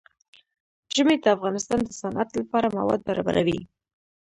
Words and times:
ژمی 0.95 1.15
د 1.21 1.25
افغانستان 1.35 1.79
د 1.83 1.91
صنعت 2.01 2.29
لپاره 2.39 2.73
مواد 2.77 2.99
برابروي. 3.07 3.59